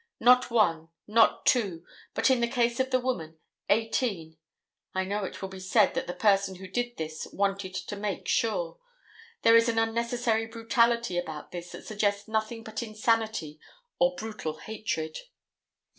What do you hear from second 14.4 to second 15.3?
hatred.